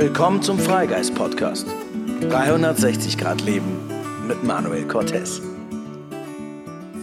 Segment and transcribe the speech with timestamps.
[0.00, 1.66] Willkommen zum Freigeist Podcast.
[2.22, 3.86] 360 Grad Leben
[4.26, 5.42] mit Manuel Cortez.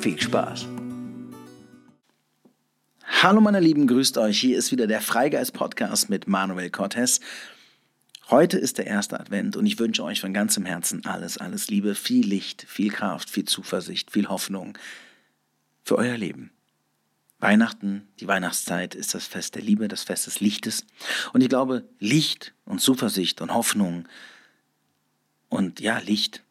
[0.01, 0.65] Viel Spaß.
[3.21, 4.39] Hallo meine Lieben, grüßt euch.
[4.39, 7.19] Hier ist wieder der Freigeist Podcast mit Manuel Cortez.
[8.31, 11.93] Heute ist der erste Advent und ich wünsche euch von ganzem Herzen alles, alles Liebe,
[11.93, 14.75] viel Licht, viel Kraft, viel Zuversicht, viel Hoffnung
[15.83, 16.49] für euer Leben.
[17.39, 20.85] Weihnachten, die Weihnachtszeit ist das Fest der Liebe, das Fest des Lichtes.
[21.33, 24.07] Und ich glaube, Licht und Zuversicht und Hoffnung
[25.49, 26.43] und ja, Licht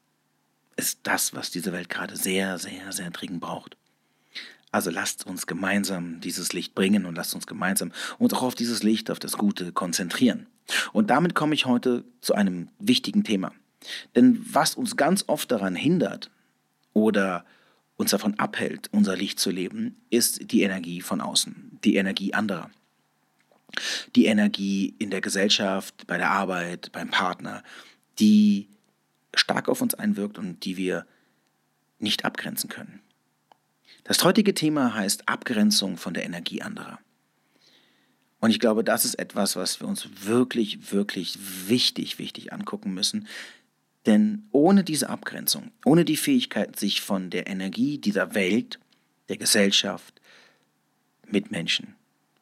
[0.76, 3.76] ist das, was diese Welt gerade sehr, sehr, sehr dringend braucht.
[4.70, 8.82] Also lasst uns gemeinsam dieses Licht bringen und lasst uns gemeinsam uns auch auf dieses
[8.82, 10.46] Licht, auf das Gute konzentrieren.
[10.92, 13.52] Und damit komme ich heute zu einem wichtigen Thema.
[14.14, 16.30] Denn was uns ganz oft daran hindert
[16.92, 17.44] oder
[17.96, 22.70] uns davon abhält, unser Licht zu leben, ist die Energie von außen, die Energie anderer.
[24.14, 27.62] Die Energie in der Gesellschaft, bei der Arbeit, beim Partner,
[28.18, 28.68] die
[29.34, 31.06] stark auf uns einwirkt und die wir
[31.98, 33.00] nicht abgrenzen können.
[34.04, 37.00] Das heutige Thema heißt Abgrenzung von der Energie anderer.
[38.38, 41.36] Und ich glaube, das ist etwas, was wir uns wirklich, wirklich
[41.68, 43.26] wichtig, wichtig angucken müssen,
[44.06, 48.78] denn ohne diese Abgrenzung, ohne die Fähigkeit, sich von der Energie dieser Welt,
[49.28, 50.20] der Gesellschaft,
[51.28, 51.96] Mitmenschen,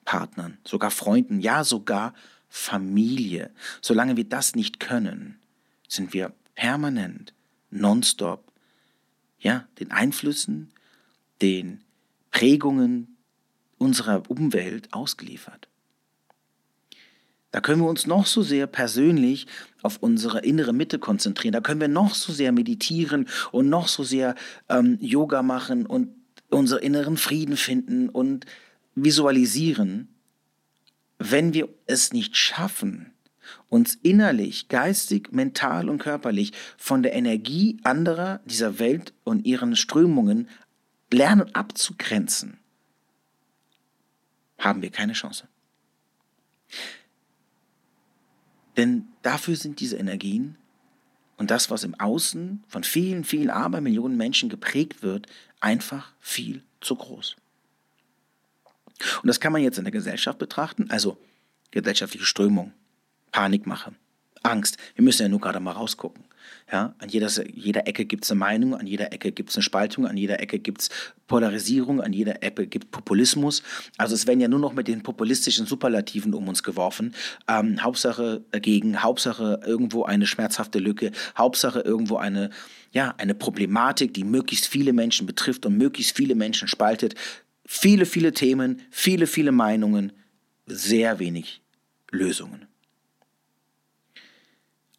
[0.04, 2.14] Partnern, sogar Freunden, ja sogar
[2.48, 5.38] Familie, solange wir das nicht können,
[5.88, 7.32] sind wir permanent,
[7.70, 8.52] nonstop,
[9.40, 10.70] ja, den Einflüssen,
[11.42, 11.82] den
[12.30, 13.16] Prägungen
[13.78, 15.68] unserer Umwelt ausgeliefert.
[17.54, 19.46] Da können wir uns noch so sehr persönlich
[19.80, 21.52] auf unsere innere Mitte konzentrieren.
[21.52, 24.34] Da können wir noch so sehr meditieren und noch so sehr
[24.68, 26.08] ähm, Yoga machen und
[26.50, 28.44] unseren inneren Frieden finden und
[28.96, 30.08] visualisieren.
[31.20, 33.12] Wenn wir es nicht schaffen,
[33.68, 40.48] uns innerlich, geistig, mental und körperlich von der Energie anderer dieser Welt und ihren Strömungen
[41.12, 42.58] lernen abzugrenzen,
[44.58, 45.46] haben wir keine Chance.
[48.76, 50.56] Denn dafür sind diese Energien
[51.36, 55.26] und das, was im Außen von vielen, vielen Abermillionen Menschen geprägt wird,
[55.60, 57.36] einfach viel zu groß.
[59.22, 61.18] Und das kann man jetzt in der Gesellschaft betrachten, also
[61.70, 62.72] gesellschaftliche Strömung,
[63.32, 63.92] Panikmache,
[64.42, 64.76] Angst.
[64.94, 66.24] Wir müssen ja nur gerade mal rausgucken.
[66.72, 69.62] Ja, an jeder, jeder Ecke gibt es eine Meinung, an jeder Ecke gibt es eine
[69.62, 70.90] Spaltung, an jeder Ecke gibt es
[71.26, 73.62] Polarisierung, an jeder Ecke gibt es Populismus.
[73.98, 77.14] Also es werden ja nur noch mit den populistischen Superlativen um uns geworfen.
[77.48, 82.50] Ähm, Hauptsache dagegen, Hauptsache irgendwo eine schmerzhafte Lücke, Hauptsache irgendwo eine,
[82.92, 87.14] ja, eine Problematik, die möglichst viele Menschen betrifft und möglichst viele Menschen spaltet.
[87.66, 90.12] Viele, viele Themen, viele, viele Meinungen,
[90.66, 91.62] sehr wenig
[92.10, 92.66] Lösungen.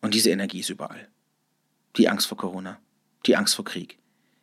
[0.01, 1.07] Und diese Energie ist überall.
[1.97, 2.77] Die Angst vor Corona,
[3.25, 3.97] die Angst vor Krieg.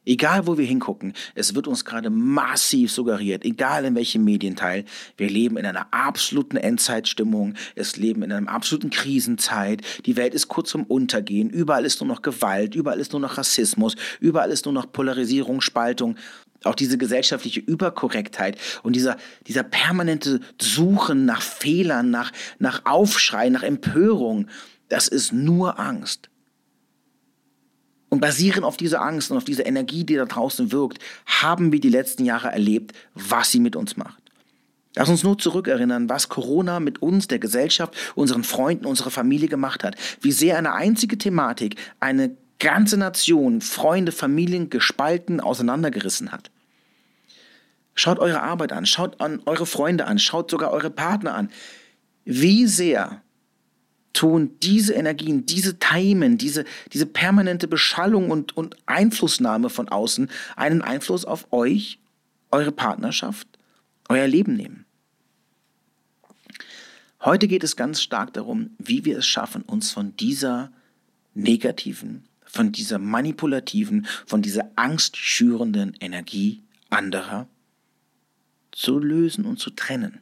[0.05, 4.85] Egal, wo wir hingucken, es wird uns gerade massiv suggeriert, egal in welchem Medienteil,
[5.17, 10.49] wir leben in einer absoluten Endzeitstimmung, es leben in einer absoluten Krisenzeit, die Welt ist
[10.49, 14.65] kurz zum Untergehen, überall ist nur noch Gewalt, überall ist nur noch Rassismus, überall ist
[14.65, 16.17] nur noch Polarisierung, Spaltung,
[16.65, 23.63] auch diese gesellschaftliche Überkorrektheit und dieser, dieser permanente Suchen nach Fehlern, nach, nach Aufschrei, nach
[23.63, 24.49] Empörung,
[24.89, 26.32] das ist nur Angst.
[28.13, 31.81] Und basierend auf dieser Angst und auf dieser Energie, die da draußen wirkt, haben wir
[31.81, 34.23] die letzten Jahre erlebt, was sie mit uns macht.
[34.95, 39.83] Lass uns nur zurückerinnern, was Corona mit uns, der Gesellschaft, unseren Freunden, unserer Familie gemacht
[39.83, 39.97] hat.
[40.21, 46.51] Wie sehr eine einzige Thematik eine ganze Nation, Freunde, Familien gespalten, auseinandergerissen hat.
[47.95, 51.49] Schaut eure Arbeit an, schaut an eure Freunde an, schaut sogar eure Partner an.
[52.27, 53.23] Wie sehr
[54.13, 60.83] tun diese Energien, diese Timen, diese, diese permanente Beschallung und, und Einflussnahme von außen einen
[60.83, 61.99] Einfluss auf euch,
[62.51, 63.49] eure Partnerschaft,
[64.09, 64.85] euer Leben nehmen.
[67.25, 70.73] Heute geht es ganz stark darum, wie wir es schaffen, uns von dieser
[71.35, 77.47] negativen, von dieser manipulativen, von dieser angstschürenden Energie anderer
[78.73, 80.21] zu lösen und zu trennen,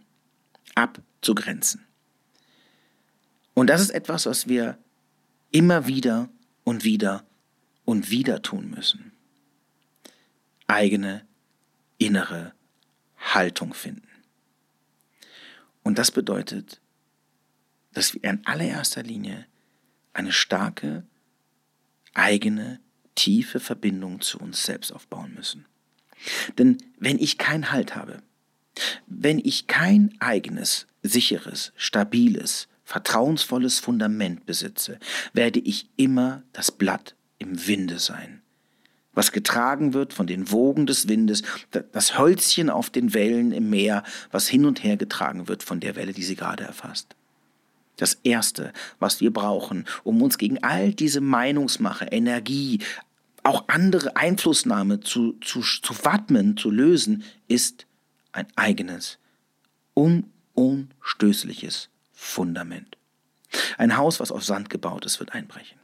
[0.75, 1.87] abzugrenzen.
[3.61, 4.79] Und das ist etwas, was wir
[5.51, 6.31] immer wieder
[6.65, 7.27] und wieder
[7.85, 9.13] und wieder tun müssen.
[10.67, 11.27] Eigene
[11.99, 12.55] innere
[13.19, 14.09] Haltung finden.
[15.83, 16.81] Und das bedeutet,
[17.93, 19.45] dass wir in allererster Linie
[20.15, 21.05] eine starke,
[22.15, 22.81] eigene,
[23.15, 25.67] tiefe Verbindung zu uns selbst aufbauen müssen.
[26.57, 28.23] Denn wenn ich keinen Halt habe,
[29.07, 34.99] wenn ich kein eigenes, sicheres, stabiles, vertrauensvolles Fundament besitze,
[35.33, 38.43] werde ich immer das Blatt im Winde sein,
[39.15, 41.45] was getragen wird von den Wogen des Windes,
[41.93, 44.03] das Hölzchen auf den Wellen im Meer,
[44.33, 47.15] was hin und her getragen wird von der Welle, die sie gerade erfasst.
[47.97, 52.81] Das Erste, was wir brauchen, um uns gegen all diese Meinungsmache, Energie,
[53.45, 57.87] auch andere Einflussnahme zu, zu, zu wappnen, zu lösen, ist
[58.33, 59.19] ein eigenes,
[59.95, 61.89] unumstößliches
[62.21, 62.99] Fundament.
[63.79, 65.81] Ein Haus, was auf Sand gebaut ist, wird einbrechen.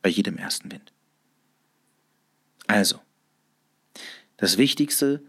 [0.00, 0.92] Bei jedem ersten Wind.
[2.68, 3.02] Also,
[4.36, 5.22] das Wichtigste,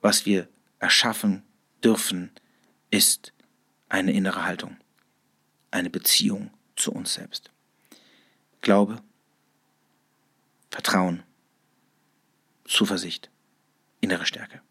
[0.00, 0.48] was wir
[0.78, 1.42] erschaffen
[1.84, 2.32] dürfen,
[2.90, 3.34] ist
[3.90, 4.78] eine innere Haltung,
[5.70, 7.50] eine Beziehung zu uns selbst.
[8.62, 9.02] Glaube,
[10.70, 11.22] Vertrauen,
[12.64, 13.30] Zuversicht,
[14.00, 14.62] innere Stärke.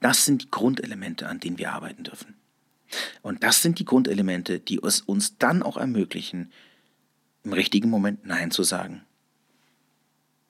[0.00, 2.36] Das sind die Grundelemente, an denen wir arbeiten dürfen.
[3.22, 6.52] Und das sind die Grundelemente, die es uns dann auch ermöglichen,
[7.42, 9.04] im richtigen Moment Nein zu sagen.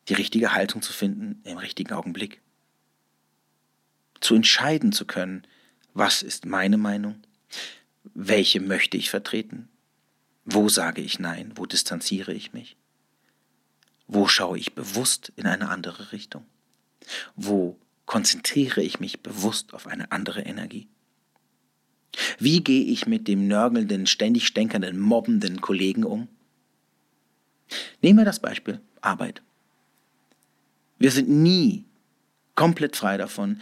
[0.09, 2.41] Die richtige Haltung zu finden im richtigen Augenblick.
[4.21, 5.47] Zu entscheiden zu können,
[5.94, 7.17] was ist meine Meinung,
[8.15, 9.69] welche möchte ich vertreten,
[10.44, 12.77] wo sage ich Nein, wo distanziere ich mich,
[14.06, 16.47] wo schaue ich bewusst in eine andere Richtung,
[17.35, 20.89] wo konzentriere ich mich bewusst auf eine andere Energie.
[22.38, 26.29] Wie gehe ich mit dem nörgelnden, ständig stänkernden, mobbenden Kollegen um?
[28.03, 29.43] Nehmen wir das Beispiel Arbeit.
[30.99, 31.85] Wir sind nie
[32.55, 33.61] komplett frei davon,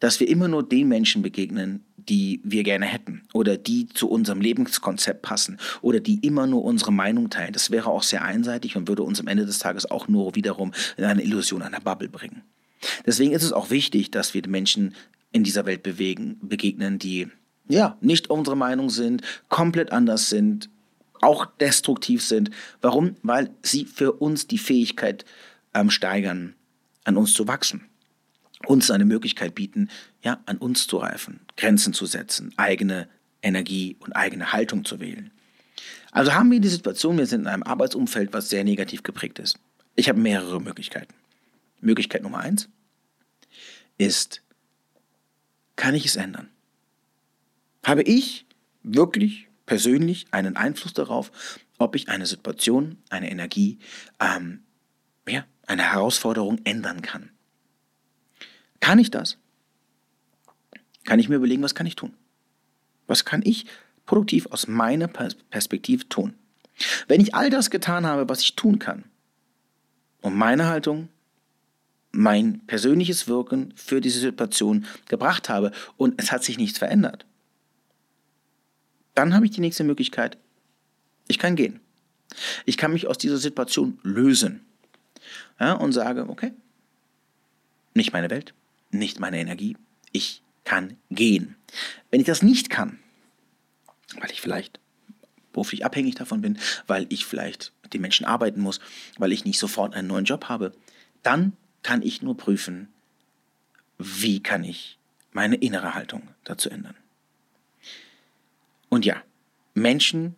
[0.00, 4.40] dass wir immer nur den Menschen begegnen, die wir gerne hätten oder die zu unserem
[4.40, 7.52] Lebenskonzept passen oder die immer nur unsere Meinung teilen.
[7.52, 10.72] Das wäre auch sehr einseitig und würde uns am Ende des Tages auch nur wiederum
[10.96, 12.42] in eine Illusion einer Bubble bringen.
[13.04, 14.94] Deswegen ist es auch wichtig, dass wir Menschen
[15.32, 17.28] in dieser Welt bewegen, begegnen, die
[17.68, 20.68] ja nicht unsere Meinung sind, komplett anders sind,
[21.20, 22.50] auch destruktiv sind.
[22.80, 23.16] Warum?
[23.22, 25.24] Weil sie für uns die Fähigkeit
[25.74, 26.54] ähm, steigern,
[27.04, 27.86] an uns zu wachsen,
[28.66, 29.88] uns eine Möglichkeit bieten,
[30.22, 33.08] ja, an uns zu reifen, Grenzen zu setzen, eigene
[33.42, 35.30] Energie und eigene Haltung zu wählen.
[36.10, 39.58] Also haben wir die Situation, wir sind in einem Arbeitsumfeld, was sehr negativ geprägt ist.
[39.94, 41.14] Ich habe mehrere Möglichkeiten.
[41.80, 42.68] Möglichkeit Nummer eins
[43.98, 44.42] ist,
[45.76, 46.48] kann ich es ändern?
[47.84, 48.46] Habe ich
[48.82, 51.30] wirklich persönlich einen Einfluss darauf,
[51.78, 53.78] ob ich eine Situation, eine Energie
[54.20, 54.62] ähm,
[55.28, 57.30] ja, eine Herausforderung ändern kann.
[58.80, 59.38] Kann ich das?
[61.04, 62.14] Kann ich mir überlegen, was kann ich tun?
[63.06, 63.66] Was kann ich
[64.06, 66.34] produktiv aus meiner Perspektive tun?
[67.08, 69.04] Wenn ich all das getan habe, was ich tun kann,
[70.20, 71.08] um meine Haltung,
[72.10, 77.26] mein persönliches Wirken für diese Situation gebracht habe und es hat sich nichts verändert,
[79.18, 80.38] dann habe ich die nächste Möglichkeit,
[81.26, 81.80] ich kann gehen.
[82.66, 84.64] Ich kann mich aus dieser Situation lösen
[85.58, 86.52] ja, und sage, okay,
[87.94, 88.54] nicht meine Welt,
[88.92, 89.76] nicht meine Energie,
[90.12, 91.56] ich kann gehen.
[92.12, 93.00] Wenn ich das nicht kann,
[94.20, 94.78] weil ich vielleicht
[95.52, 96.56] beruflich abhängig davon bin,
[96.86, 98.78] weil ich vielleicht mit den Menschen arbeiten muss,
[99.16, 100.72] weil ich nicht sofort einen neuen Job habe,
[101.24, 102.88] dann kann ich nur prüfen,
[103.98, 104.96] wie kann ich
[105.32, 106.94] meine innere Haltung dazu ändern.
[108.88, 109.22] Und ja,
[109.74, 110.34] Menschen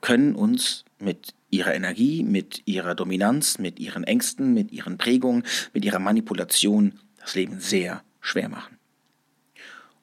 [0.00, 5.84] können uns mit ihrer Energie, mit ihrer Dominanz, mit ihren Ängsten, mit ihren Prägungen, mit
[5.84, 8.78] ihrer Manipulation das Leben sehr schwer machen.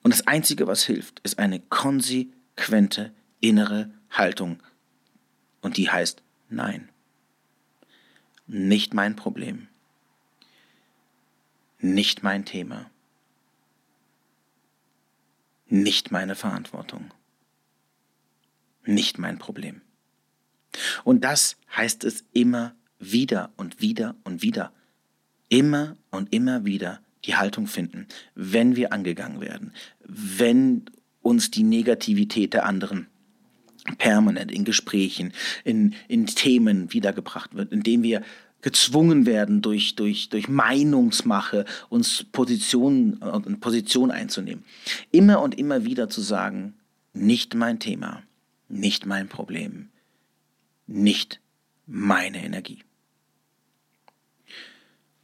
[0.02, 4.62] Und das Einzige, was hilft, ist eine konsequente innere Haltung.
[5.62, 6.90] Und die heißt Nein.
[8.48, 9.68] Nicht mein Problem.
[11.80, 12.90] Nicht mein Thema.
[15.68, 17.12] Nicht meine Verantwortung.
[18.90, 19.82] Nicht mein Problem.
[21.04, 24.72] Und das heißt es immer wieder und wieder und wieder.
[25.48, 30.86] Immer und immer wieder die Haltung finden, wenn wir angegangen werden, wenn
[31.22, 33.06] uns die Negativität der anderen
[34.00, 38.24] permanent in Gesprächen, in, in Themen wiedergebracht wird, indem wir
[38.62, 44.64] gezwungen werden, durch, durch, durch Meinungsmache uns Position, äh, Position einzunehmen.
[45.12, 46.74] Immer und immer wieder zu sagen,
[47.14, 48.24] nicht mein Thema,
[48.70, 49.90] nicht mein Problem,
[50.88, 51.42] nicht
[51.86, 52.84] meine Energie.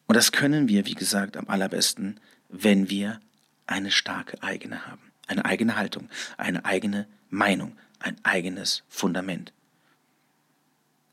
[0.07, 3.19] Und das können wir, wie gesagt, am allerbesten, wenn wir
[3.65, 5.11] eine starke eigene haben.
[5.27, 9.53] Eine eigene Haltung, eine eigene Meinung, ein eigenes Fundament.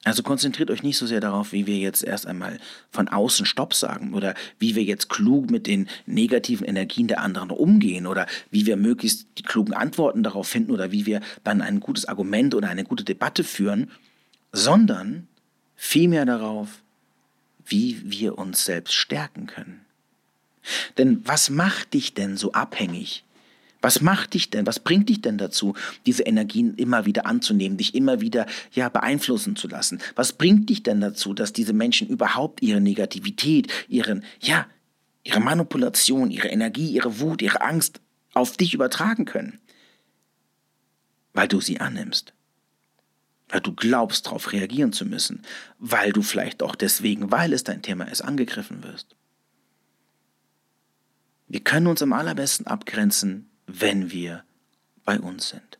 [0.04, 2.58] Also konzentriert euch nicht so sehr darauf, wie wir jetzt erst einmal
[2.90, 7.50] von außen Stopp sagen oder wie wir jetzt klug mit den negativen Energien der anderen
[7.50, 11.78] umgehen oder wie wir möglichst die klugen Antworten darauf finden oder wie wir dann ein
[11.78, 13.92] gutes Argument oder eine gute Debatte führen,
[14.50, 15.28] sondern
[15.76, 16.82] vielmehr darauf,
[17.64, 19.82] wie wir uns selbst stärken können.
[20.98, 23.24] Denn was macht dich denn so abhängig
[23.82, 25.74] was macht dich denn, was bringt dich denn dazu,
[26.06, 30.00] diese Energien immer wieder anzunehmen, dich immer wieder ja beeinflussen zu lassen?
[30.14, 34.66] Was bringt dich denn dazu, dass diese Menschen überhaupt ihre Negativität, ihren ja,
[35.24, 38.00] ihre Manipulation, ihre Energie, ihre Wut, ihre Angst
[38.34, 39.58] auf dich übertragen können?
[41.34, 42.32] Weil du sie annimmst.
[43.48, 45.42] Weil du glaubst, darauf reagieren zu müssen.
[45.78, 49.16] Weil du vielleicht auch deswegen, weil es dein Thema ist, angegriffen wirst.
[51.48, 54.44] Wir können uns am allerbesten abgrenzen, wenn wir
[55.04, 55.78] bei uns sind.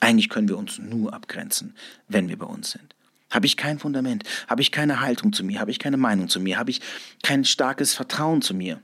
[0.00, 1.74] Eigentlich können wir uns nur abgrenzen,
[2.08, 2.94] wenn wir bei uns sind.
[3.30, 6.40] Habe ich kein Fundament, habe ich keine Haltung zu mir, habe ich keine Meinung zu
[6.40, 6.80] mir, habe ich
[7.22, 8.80] kein starkes Vertrauen zu mir,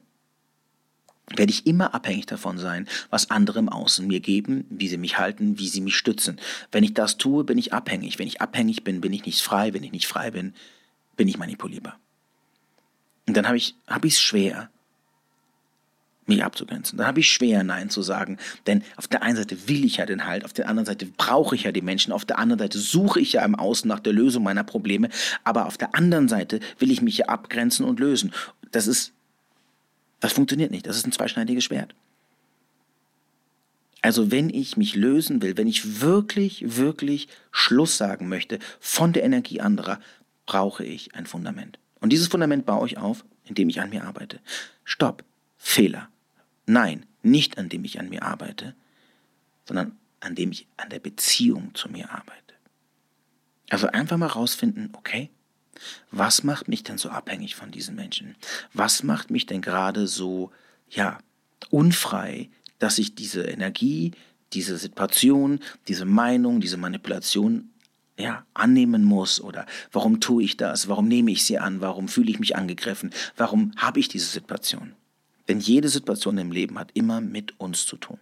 [1.37, 5.19] werde ich immer abhängig davon sein, was andere im Außen mir geben, wie sie mich
[5.19, 6.41] halten, wie sie mich stützen.
[6.73, 8.19] Wenn ich das tue, bin ich abhängig.
[8.19, 9.73] Wenn ich abhängig bin, bin ich nicht frei.
[9.73, 10.55] Wenn ich nicht frei bin,
[11.17, 11.99] bin ich manipulierbar.
[13.27, 14.71] Und dann habe ich es hab schwer,
[16.31, 16.97] mich abzugrenzen.
[16.97, 18.39] Dann habe ich schwer, Nein zu sagen.
[18.67, 21.55] Denn auf der einen Seite will ich ja den Halt, auf der anderen Seite brauche
[21.55, 24.13] ich ja die Menschen, auf der anderen Seite suche ich ja im Außen nach der
[24.13, 25.11] Lösung meiner Probleme,
[25.45, 28.33] aber auf der anderen Seite will ich mich ja abgrenzen und lösen.
[28.73, 29.13] Das ist,
[30.21, 30.87] das funktioniert nicht.
[30.87, 31.95] Das ist ein zweischneidiges Schwert.
[34.03, 39.25] Also wenn ich mich lösen will, wenn ich wirklich, wirklich Schluss sagen möchte von der
[39.25, 40.01] Energie anderer,
[40.47, 41.79] brauche ich ein Fundament.
[42.01, 44.41] Und dieses Fundament baue ich auf, indem ich an mir arbeite.
[44.85, 45.23] Stopp.
[45.59, 46.09] Fehler.
[46.71, 48.77] Nein, nicht an dem ich an mir arbeite,
[49.67, 52.55] sondern an dem ich an der Beziehung zu mir arbeite.
[53.71, 55.31] Also einfach mal rausfinden, okay,
[56.13, 58.37] was macht mich denn so abhängig von diesen Menschen?
[58.73, 60.53] Was macht mich denn gerade so,
[60.89, 61.19] ja,
[61.71, 64.13] unfrei, dass ich diese Energie,
[64.53, 65.59] diese Situation,
[65.89, 67.71] diese Meinung, diese Manipulation
[68.17, 70.87] ja, annehmen muss oder warum tue ich das?
[70.87, 71.81] Warum nehme ich sie an?
[71.81, 73.11] Warum fühle ich mich angegriffen?
[73.37, 74.95] Warum habe ich diese Situation?
[75.51, 78.21] Denn jede Situation im Leben hat immer mit uns zu tun.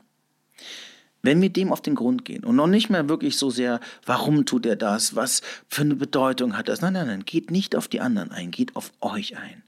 [1.20, 4.46] Wenn wir dem auf den Grund gehen und noch nicht mehr wirklich so sehr, warum
[4.46, 7.86] tut er das, was für eine Bedeutung hat das, nein, nein, nein, geht nicht auf
[7.86, 9.62] die anderen ein, geht auf euch ein.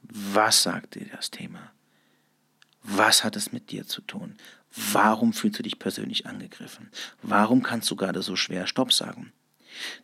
[0.00, 1.60] Was sagt dir das Thema?
[2.82, 4.34] Was hat es mit dir zu tun?
[4.94, 6.88] Warum fühlst du dich persönlich angegriffen?
[7.20, 9.30] Warum kannst du gerade so schwer Stopp sagen?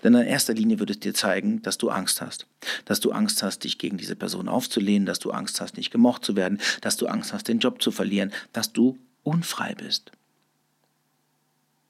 [0.02, 2.46] Denn in erster Linie wird es dir zeigen, dass du Angst hast.
[2.84, 6.24] Dass du Angst hast, dich gegen diese Person aufzulehnen, dass du Angst hast, nicht gemocht
[6.24, 10.12] zu werden, dass du Angst hast, den Job zu verlieren, dass du unfrei bist.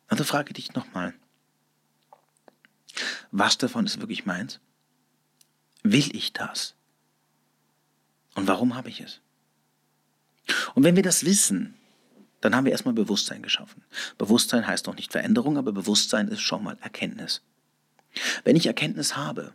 [0.08, 1.14] Also frage dich nochmal,
[3.30, 4.60] was davon ist wirklich meins?
[5.82, 6.74] Will ich das?
[8.34, 9.20] Und warum habe ich es?
[10.74, 11.74] Und wenn wir das wissen,
[12.40, 13.82] dann haben wir erstmal Bewusstsein geschaffen.
[14.18, 17.40] Bewusstsein heißt noch nicht Veränderung, aber Bewusstsein ist schon mal Erkenntnis.
[18.44, 19.52] Wenn ich Erkenntnis habe,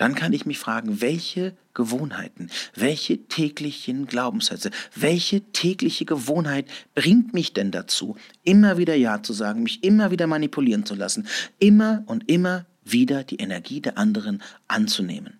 [0.00, 7.52] dann kann ich mich fragen, welche Gewohnheiten, welche täglichen Glaubenssätze, welche tägliche Gewohnheit bringt mich
[7.52, 12.30] denn dazu, immer wieder Ja zu sagen, mich immer wieder manipulieren zu lassen, immer und
[12.30, 15.38] immer wieder die Energie der anderen anzunehmen.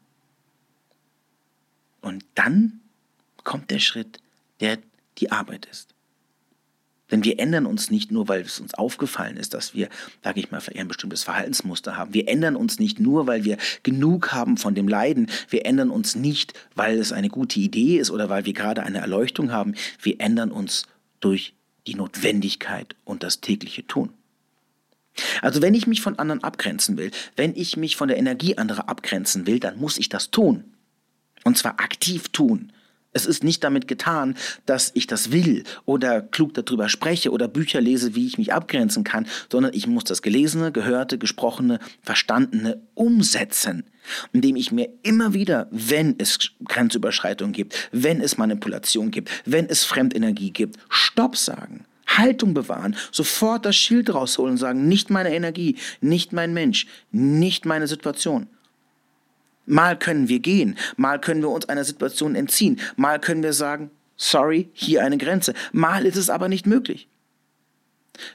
[2.03, 2.81] Und dann
[3.45, 4.21] kommt der Schritt,
[4.61, 4.79] der
[5.17, 5.95] die Arbeit ist.
[7.11, 9.89] Denn wir ändern uns nicht nur, weil es uns aufgefallen ist, dass wir,
[10.23, 12.15] sage ich mal, ein bestimmtes Verhaltensmuster haben.
[12.15, 15.31] Wir ändern uns nicht nur, weil wir genug haben von dem Leiden.
[15.49, 18.99] Wir ändern uns nicht, weil es eine gute Idee ist oder weil wir gerade eine
[18.99, 19.75] Erleuchtung haben.
[20.01, 20.87] Wir ändern uns
[21.21, 21.55] durch
[21.87, 24.11] die Notwendigkeit und das tägliche Tun.
[25.43, 28.89] Also wenn ich mich von anderen abgrenzen will, wenn ich mich von der Energie anderer
[28.89, 30.65] abgrenzen will, dann muss ich das tun.
[31.45, 32.73] Und zwar aktiv tun.
[33.13, 34.37] Es ist nicht damit getan,
[34.67, 39.03] dass ich das will oder klug darüber spreche oder Bücher lese, wie ich mich abgrenzen
[39.03, 43.85] kann, sondern ich muss das Gelesene, Gehörte, Gesprochene, Verstandene umsetzen,
[44.33, 49.83] indem ich mir immer wieder, wenn es Grenzüberschreitungen gibt, wenn es Manipulation gibt, wenn es
[49.83, 51.87] Fremdenergie gibt, Stopp sagen.
[52.07, 57.67] Haltung bewahren, sofort das Schild rausholen und sagen, nicht meine Energie, nicht mein Mensch, nicht
[57.67, 58.49] meine Situation.
[59.71, 63.91] Mal können wir gehen, mal können wir uns einer Situation entziehen, mal können wir sagen,
[64.17, 65.55] sorry, hier eine Grenze.
[65.73, 67.09] Mal ist es aber nicht möglich.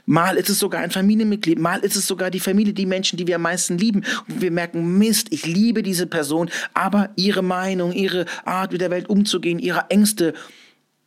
[0.06, 3.28] Mal ist es sogar ein Familienmitglied, mal ist es sogar die Familie, die Menschen, die
[3.28, 4.04] wir am meisten lieben.
[4.28, 8.90] Und wir merken, Mist, ich liebe diese Person, aber ihre Meinung, ihre Art mit der
[8.90, 10.34] Welt umzugehen, ihre Ängste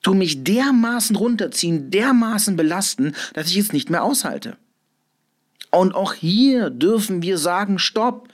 [0.03, 4.57] tun mich dermaßen runterziehen, dermaßen belasten, dass ich es nicht mehr aushalte.
[5.71, 8.29] Und auch hier dürfen wir sagen, stopp.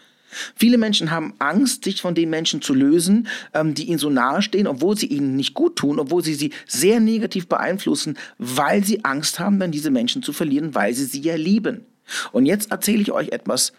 [0.54, 4.66] Viele Menschen haben Angst, sich von den Menschen zu lösen, ähm, die ihnen so nahestehen,
[4.66, 9.38] obwohl sie ihnen nicht gut tun, obwohl sie sie sehr negativ beeinflussen, weil sie Angst
[9.38, 11.86] haben, dann diese Menschen zu verlieren, weil sie sie ja lieben.
[12.32, 13.72] Und jetzt erzähle ich euch etwas,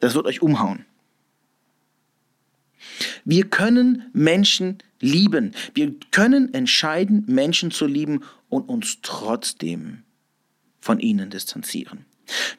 [0.00, 0.84] das wird euch umhauen.
[3.24, 5.52] Wir können Menschen lieben.
[5.74, 10.02] Wir können entscheiden, Menschen zu lieben und uns trotzdem
[10.80, 12.04] von ihnen distanzieren.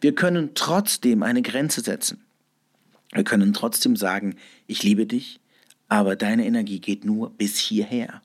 [0.02, 2.25] Wir können trotzdem eine Grenze setzen.
[3.16, 4.36] Wir können trotzdem sagen,
[4.68, 5.40] ich liebe dich,
[5.88, 8.22] aber deine Energie geht nur bis hierher.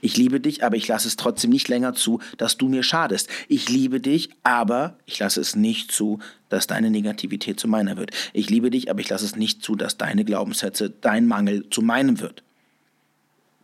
[0.00, 3.28] Ich liebe dich, aber ich lasse es trotzdem nicht länger zu, dass du mir schadest.
[3.48, 8.10] Ich liebe dich, aber ich lasse es nicht zu, dass deine Negativität zu meiner wird.
[8.32, 11.82] Ich liebe dich, aber ich lasse es nicht zu, dass deine Glaubenssätze, dein Mangel zu
[11.82, 12.44] meinem wird.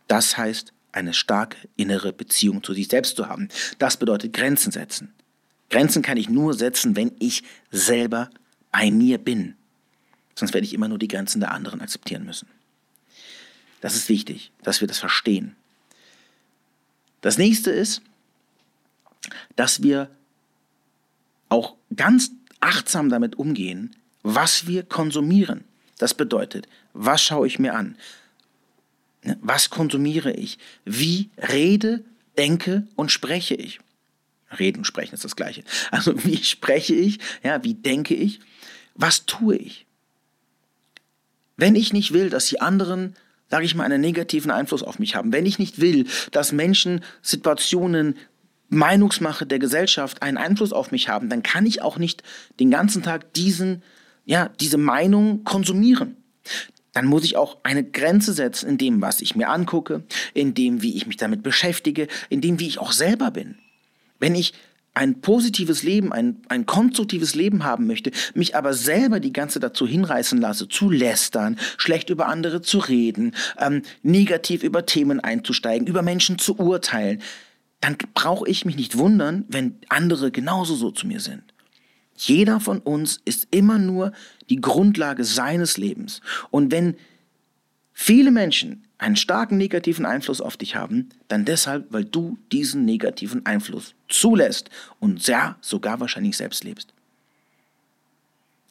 [0.07, 3.47] Das heißt, eine starke innere Beziehung zu sich selbst zu haben.
[3.77, 5.13] Das bedeutet Grenzen setzen.
[5.69, 8.29] Grenzen kann ich nur setzen, wenn ich selber
[8.71, 9.55] bei mir bin.
[10.39, 12.47] Sonst werde ich immer nur die Grenzen der anderen akzeptieren müssen.
[13.81, 15.53] Das ist wichtig, dass wir das verstehen.
[17.19, 18.01] Das nächste ist,
[19.57, 20.09] dass wir
[21.49, 22.31] auch ganz
[22.61, 23.93] achtsam damit umgehen,
[24.23, 25.65] was wir konsumieren.
[25.97, 27.97] Das bedeutet, was schaue ich mir an?
[29.23, 30.57] Ne, was konsumiere ich?
[30.85, 32.05] Wie rede,
[32.37, 33.81] denke und spreche ich?
[34.57, 35.65] Reden und sprechen ist das Gleiche.
[35.91, 37.19] Also wie spreche ich?
[37.43, 38.39] Ja, wie denke ich?
[38.95, 39.85] Was tue ich?
[41.59, 43.15] Wenn ich nicht will, dass die anderen
[43.49, 45.33] sage ich mal, einen negativen Einfluss auf mich haben.
[45.33, 48.15] Wenn ich nicht will, dass Menschen, Situationen,
[48.69, 52.23] Meinungsmache der Gesellschaft einen Einfluss auf mich haben, dann kann ich auch nicht
[52.59, 53.81] den ganzen Tag diesen,
[54.25, 56.17] ja, diese Meinung konsumieren.
[56.93, 60.81] Dann muss ich auch eine Grenze setzen in dem, was ich mir angucke, in dem,
[60.81, 63.57] wie ich mich damit beschäftige, in dem, wie ich auch selber bin.
[64.19, 64.53] Wenn ich
[64.93, 69.87] ein positives Leben, ein, ein konstruktives Leben haben möchte, mich aber selber die ganze dazu
[69.87, 76.01] hinreißen lasse, zu lästern, schlecht über andere zu reden, ähm, negativ über Themen einzusteigen, über
[76.01, 77.21] Menschen zu urteilen,
[77.81, 81.43] dann brauche ich mich nicht wundern, wenn andere genauso so zu mir sind.
[82.15, 84.11] Jeder von uns ist immer nur
[84.49, 86.19] die Grundlage seines Lebens.
[86.51, 86.97] Und wenn
[87.93, 93.45] viele Menschen einen starken negativen Einfluss auf dich haben, dann deshalb, weil du diesen negativen
[93.45, 96.93] Einfluss zulässt und sehr, sogar wahrscheinlich selbst lebst.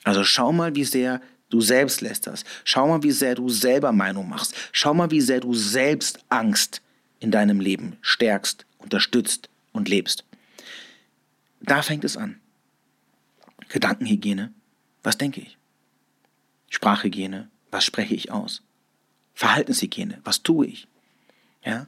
[0.05, 2.47] Also schau mal, wie sehr du selbst lästerst.
[2.65, 4.55] Schau mal, wie sehr du selber Meinung machst.
[4.73, 6.83] Schau mal, wie sehr du selbst Angst
[7.21, 10.25] in deinem Leben stärkst, unterstützt und lebst.
[11.61, 12.39] Da fängt es an.
[13.71, 14.53] Gedankenhygiene,
[15.03, 15.57] was denke ich?
[16.69, 18.63] Sprachhygiene, was spreche ich aus?
[19.39, 20.19] Verhaltenshygiene.
[20.25, 20.89] Was tue ich?
[21.65, 21.87] Ja?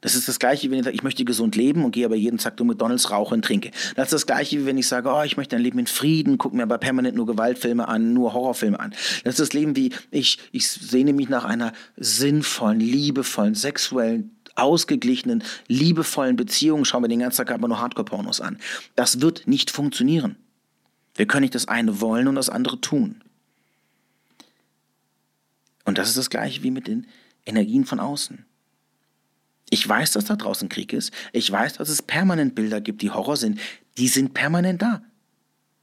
[0.00, 2.38] Das ist das Gleiche, wenn ich sage, ich möchte gesund leben und gehe aber jeden
[2.38, 3.72] Tag durch McDonalds rauche und trinke.
[3.96, 6.38] Das ist das Gleiche, wie wenn ich sage, oh, ich möchte ein Leben in Frieden,
[6.38, 8.94] gucke mir aber permanent nur Gewaltfilme an, nur Horrorfilme an.
[9.24, 15.42] Das ist das Leben, wie ich, ich sehne mich nach einer sinnvollen, liebevollen, sexuellen, ausgeglichenen,
[15.66, 18.56] liebevollen Beziehung, schaue mir den ganzen Tag aber nur Hardcore-Pornos an.
[18.94, 20.36] Das wird nicht funktionieren.
[21.16, 23.20] Wir können nicht das eine wollen und das andere tun.
[25.88, 27.06] Und das ist das gleiche wie mit den
[27.46, 28.44] Energien von außen.
[29.70, 31.14] Ich weiß, dass da draußen Krieg ist.
[31.32, 33.58] Ich weiß, dass es permanent Bilder gibt, die Horror sind.
[33.96, 35.00] Die sind permanent da.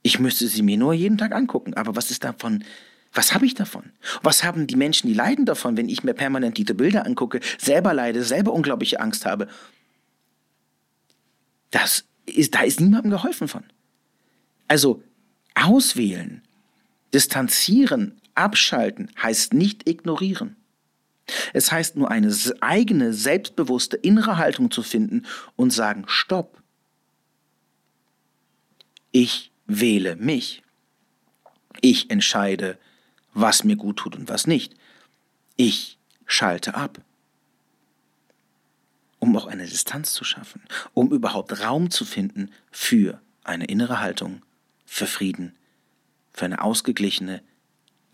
[0.04, 1.74] Ich müsste sie mir nur jeden Tag angucken.
[1.74, 2.64] Aber was ist davon?
[3.14, 3.94] Was habe ich davon?
[4.22, 7.92] Was haben die Menschen, die leiden davon, wenn ich mir permanent diese Bilder angucke, selber
[7.96, 9.48] leide, selber unglaubliche Angst habe?
[11.72, 13.64] Das ist, da ist niemandem geholfen von.
[14.68, 15.02] Also
[15.56, 16.44] auswählen,
[17.12, 20.56] distanzieren, Abschalten heißt nicht ignorieren.
[21.54, 26.62] Es heißt nur eine eigene, selbstbewusste innere Haltung zu finden und sagen, stopp.
[29.12, 30.62] Ich wähle mich.
[31.82, 32.78] Ich entscheide,
[33.34, 34.76] was mir gut tut und was nicht.
[35.56, 37.00] Ich schalte ab.
[39.20, 40.62] Um auch eine Distanz zu schaffen,
[40.94, 44.44] um überhaupt Raum zu finden für eine innere Haltung,
[44.86, 45.56] für Frieden,
[46.32, 47.42] für eine ausgeglichene,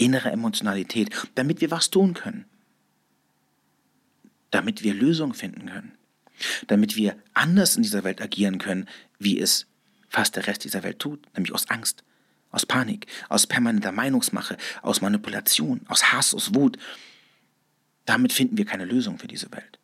[0.02, 2.46] innere Emotionalität, damit wir was tun können.
[4.50, 5.94] Damit wir Lösungen finden können.
[6.68, 8.88] Damit wir anders in dieser Welt agieren können,
[9.20, 9.68] wie es
[10.10, 12.04] fast der Rest dieser Welt tut, nämlich aus Angst,
[12.50, 16.78] aus Panik, aus permanenter Meinungsmache, aus Manipulation, aus Hass, aus Wut.
[18.06, 19.80] Damit finden wir keine Lösung für diese Welt.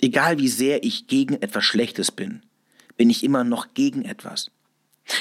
[0.00, 2.42] Egal wie sehr ich gegen etwas Schlechtes bin,
[2.96, 4.50] bin ich immer noch gegen etwas.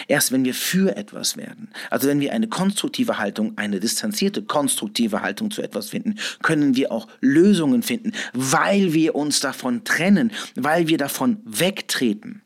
[0.07, 5.21] Erst wenn wir für etwas werden, also wenn wir eine konstruktive Haltung, eine distanzierte konstruktive
[5.21, 10.87] Haltung zu etwas finden, können wir auch Lösungen finden, weil wir uns davon trennen, weil
[10.87, 12.41] wir davon wegtreten.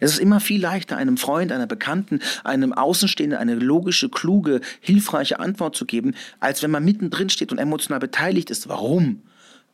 [0.00, 5.38] Es ist immer viel leichter, einem Freund, einer Bekannten, einem Außenstehenden eine logische, kluge, hilfreiche
[5.38, 8.68] Antwort zu geben, als wenn man mittendrin steht und emotional beteiligt ist.
[8.68, 9.22] Warum?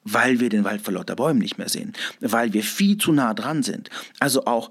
[0.04, 3.34] Weil wir den Wald vor lauter Bäumen nicht mehr sehen, weil wir viel zu nah
[3.34, 3.88] dran sind.
[4.18, 4.70] Also auch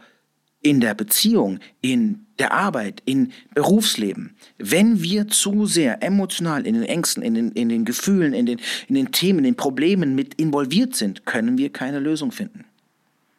[0.61, 6.83] in der Beziehung, in der Arbeit, in Berufsleben, wenn wir zu sehr emotional in den
[6.83, 10.35] Ängsten, in den, in den Gefühlen, in den, in den Themen, in den Problemen mit
[10.35, 12.65] involviert sind, können wir keine Lösung finden.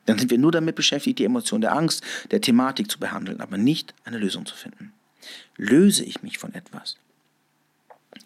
[0.06, 3.56] Dann sind wir nur damit beschäftigt, die Emotion der Angst, der Thematik zu behandeln, aber
[3.56, 4.92] nicht eine Lösung zu finden.
[5.56, 6.96] Löse ich mich von etwas?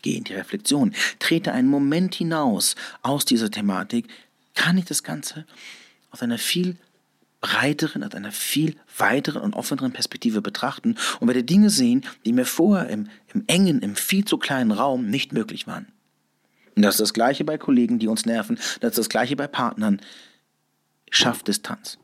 [0.02, 4.09] Gehe in die Reflexion, trete einen Moment hinaus aus dieser Thematik,
[4.54, 5.46] kann ich das Ganze
[6.11, 6.76] aus einer viel
[7.40, 12.46] breiteren, aus einer viel weiteren und offeneren Perspektive betrachten und werde Dinge sehen, die mir
[12.46, 15.87] vorher im, im engen, im viel zu kleinen Raum nicht möglich waren.
[16.75, 19.46] Und das ist das Gleiche bei Kollegen, die uns nerven, das ist das Gleiche bei
[19.46, 20.01] Partnern
[21.11, 21.99] schafft Distanz.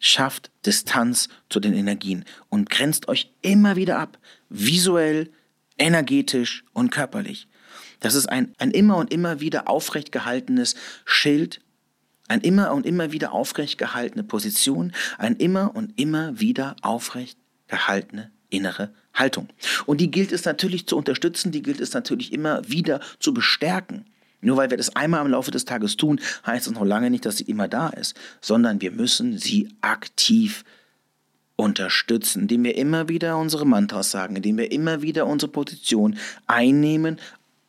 [0.00, 5.30] Schafft Distanz zu den Energien und grenzt euch immer wieder ab, visuell,
[5.78, 7.46] energetisch und körperlich.
[8.00, 11.60] Das ist ein, ein immer und immer wieder aufrecht gehaltenes Schild,
[12.32, 18.30] ein immer und immer wieder aufrecht gehaltene Position, ein immer und immer wieder aufrecht gehaltene
[18.48, 19.48] innere Haltung.
[19.86, 24.06] Und die gilt es natürlich zu unterstützen, die gilt es natürlich immer wieder zu bestärken.
[24.40, 27.24] Nur weil wir das einmal im Laufe des Tages tun, heißt es noch lange nicht,
[27.24, 30.64] dass sie immer da ist, sondern wir müssen sie aktiv
[31.56, 36.16] unterstützen, indem wir immer wieder unsere Mantras sagen, indem wir immer wieder unsere Position
[36.46, 37.20] einnehmen,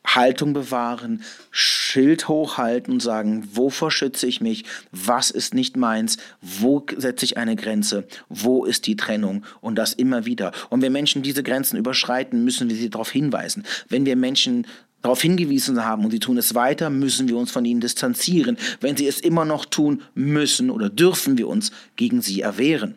[0.06, 6.86] Haltung bewahren, Schild hochhalten und sagen, wovor schütze ich mich, was ist nicht meins, wo
[6.96, 10.52] setze ich eine Grenze, wo ist die Trennung und das immer wieder.
[10.70, 13.63] Und wenn Menschen diese Grenzen überschreiten, müssen wir sie darauf hinweisen.
[13.89, 14.68] Wenn wir Menschen
[15.02, 18.58] darauf hingewiesen haben und sie tun es weiter, müssen wir uns von ihnen distanzieren.
[18.82, 22.96] Wenn sie es immer noch tun müssen oder dürfen wir uns gegen sie erwehren.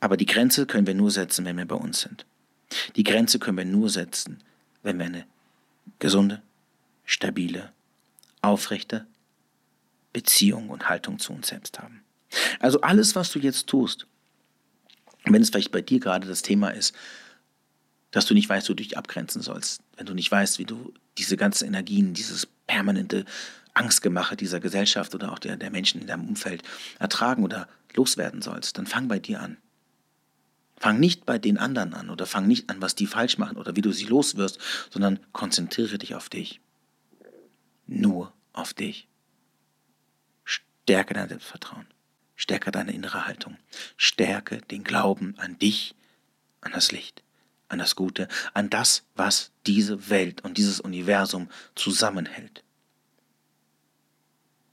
[0.00, 2.26] Aber die Grenze können wir nur setzen, wenn wir bei uns sind.
[2.96, 4.42] Die Grenze können wir nur setzen,
[4.82, 5.26] wenn wir eine
[5.98, 6.42] gesunde,
[7.04, 7.72] stabile,
[8.42, 9.06] aufrechte
[10.12, 12.02] Beziehung und Haltung zu uns selbst haben.
[12.60, 14.06] Also alles, was du jetzt tust,
[15.24, 16.94] wenn es vielleicht bei dir gerade das Thema ist,
[18.10, 20.92] dass du nicht weißt, wo du dich abgrenzen sollst, wenn du nicht weißt, wie du
[21.18, 23.24] diese ganzen Energien, dieses permanente
[23.74, 26.62] Angstgemache dieser Gesellschaft oder auch der, der Menschen in deinem Umfeld
[27.00, 29.56] ertragen oder loswerden sollst, dann fang bei dir an.
[30.76, 33.76] Fang nicht bei den anderen an oder fang nicht an, was die falsch machen oder
[33.76, 34.58] wie du sie loswirst,
[34.90, 36.60] sondern konzentriere dich auf dich.
[37.86, 39.08] Nur auf dich.
[40.44, 41.86] Stärke dein Selbstvertrauen.
[42.36, 43.56] Stärke deine innere Haltung.
[43.96, 45.94] Stärke den Glauben an dich,
[46.60, 47.24] an das Licht
[47.74, 52.62] an das Gute, an das, was diese Welt und dieses Universum zusammenhält.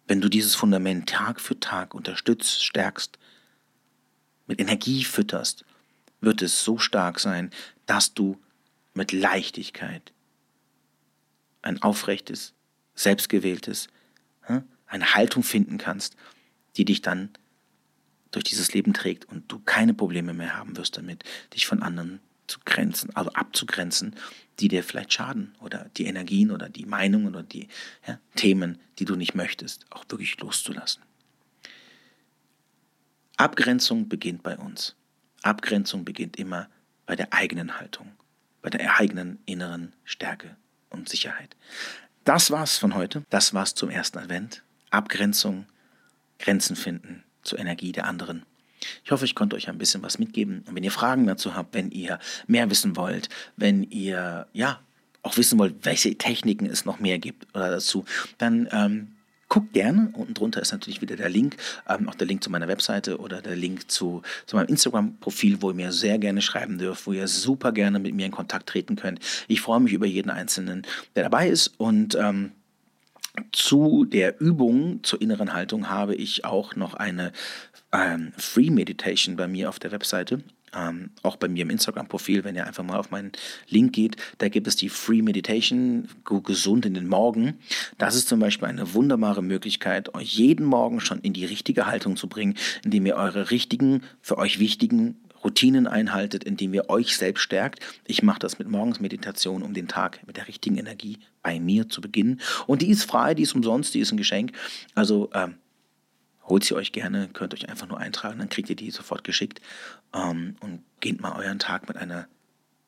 [0.07, 3.17] Wenn du dieses Fundament Tag für Tag unterstützt, stärkst,
[4.47, 5.65] mit Energie fütterst,
[6.21, 7.49] wird es so stark sein,
[7.85, 8.39] dass du
[8.93, 10.13] mit Leichtigkeit
[11.61, 12.53] ein aufrechtes,
[12.95, 13.87] selbstgewähltes,
[14.87, 16.15] eine Haltung finden kannst,
[16.77, 17.29] die dich dann
[18.31, 22.19] durch dieses Leben trägt und du keine Probleme mehr haben wirst damit, dich von anderen
[22.47, 24.15] zu grenzen, also abzugrenzen,
[24.59, 27.67] die dir vielleicht schaden oder die Energien oder die Meinungen oder die
[28.07, 31.01] ja, Themen, die du nicht möchtest, auch wirklich loszulassen.
[33.37, 34.95] Abgrenzung beginnt bei uns.
[35.43, 36.69] Abgrenzung beginnt immer
[37.05, 38.11] bei der eigenen Haltung,
[38.61, 40.55] bei der eigenen inneren Stärke
[40.89, 41.55] und Sicherheit.
[42.23, 43.23] Das war's von heute.
[43.29, 44.63] Das war's zum ersten Advent.
[44.91, 45.65] Abgrenzung,
[46.39, 48.45] Grenzen finden zur Energie der anderen.
[49.03, 50.63] Ich hoffe, ich konnte euch ein bisschen was mitgeben.
[50.67, 54.79] Und wenn ihr Fragen dazu habt, wenn ihr mehr wissen wollt, wenn ihr ja
[55.23, 58.05] auch wissen wollt, welche Techniken es noch mehr gibt oder dazu,
[58.37, 59.15] dann ähm,
[59.51, 60.09] guckt gerne.
[60.13, 63.41] Unten drunter ist natürlich wieder der Link, ähm, auch der Link zu meiner Webseite oder
[63.41, 67.27] der Link zu, zu meinem Instagram-Profil, wo ihr mir sehr gerne schreiben dürft, wo ihr
[67.27, 69.19] super gerne mit mir in Kontakt treten könnt.
[69.49, 70.83] Ich freue mich über jeden Einzelnen,
[71.17, 72.53] der dabei ist und ähm,
[73.51, 77.33] zu der Übung zur inneren Haltung habe ich auch noch eine
[77.91, 80.43] ähm, Free Meditation bei mir auf der Webseite.
[80.73, 83.31] Ähm, auch bei mir im Instagram-Profil, wenn ihr einfach mal auf meinen
[83.67, 87.59] Link geht, da gibt es die Free Meditation, gesund in den Morgen.
[87.97, 92.15] Das ist zum Beispiel eine wunderbare Möglichkeit, euch jeden Morgen schon in die richtige Haltung
[92.15, 97.41] zu bringen, indem ihr eure richtigen, für euch wichtigen Routinen einhaltet, indem ihr euch selbst
[97.41, 97.79] stärkt.
[98.05, 102.01] Ich mache das mit Morgensmeditation, um den Tag mit der richtigen Energie bei mir zu
[102.01, 102.39] beginnen.
[102.67, 104.51] Und die ist frei, die ist umsonst, die ist ein Geschenk.
[104.93, 105.55] Also ähm,
[106.43, 109.61] holt sie euch gerne, könnt euch einfach nur eintragen, dann kriegt ihr die sofort geschickt
[110.13, 112.27] ähm, und geht mal euren Tag mit einer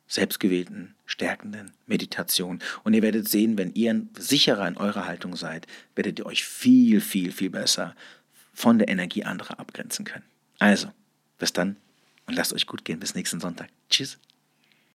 [0.08, 2.60] selbstgewählten, stärkenden Meditation.
[2.84, 7.02] Und ihr werdet sehen, wenn ihr sicherer in eurer Haltung seid, werdet ihr euch viel,
[7.02, 7.96] viel, viel besser
[8.54, 10.26] von der Energie anderer abgrenzen können.
[10.60, 10.90] Also,
[11.40, 11.78] bis dann
[12.28, 13.00] und lasst euch gut gehen.
[13.00, 13.70] Bis nächsten Sonntag.
[13.90, 14.20] Tschüss.